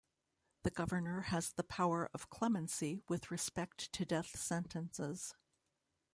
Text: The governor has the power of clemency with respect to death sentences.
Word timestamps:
The 0.63 0.71
governor 0.71 1.21
has 1.29 1.53
the 1.53 1.63
power 1.63 2.09
of 2.11 2.31
clemency 2.31 3.03
with 3.07 3.29
respect 3.29 3.91
to 3.93 4.03
death 4.03 4.35
sentences. 4.35 5.35